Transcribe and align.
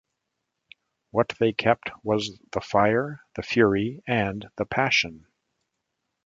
What 1.11 1.33
they 1.39 1.53
kept 1.53 1.91
was 2.01 2.39
the 2.53 2.59
fire, 2.59 3.21
the 3.35 3.43
fury, 3.43 4.01
and 4.07 4.47
the 4.55 4.65
passion. 4.65 5.27